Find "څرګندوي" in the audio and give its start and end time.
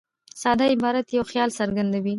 1.59-2.09